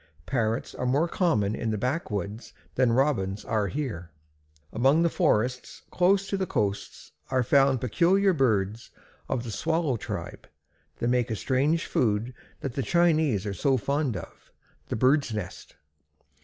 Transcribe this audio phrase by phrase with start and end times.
[0.25, 4.09] Parrots are more common in the backwoods than Robins are here.
[4.73, 8.89] Among the forests close to the coasts are found peculiar birds
[9.29, 10.47] of the Swallow tribe.
[10.97, 14.51] They make a strange food that the Chinese are so fond of
[14.87, 15.75] the bird's nest.